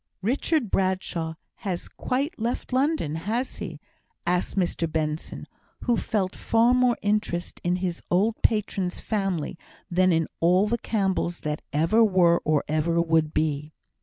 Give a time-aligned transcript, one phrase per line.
[0.23, 3.79] "Richard Bradshaw has quite left London, has he?"
[4.25, 5.45] asked Mr Benson,
[5.81, 9.59] who felt far more interest in his old patron's family
[9.91, 13.73] than in all the Campbells that ever were or ever would be.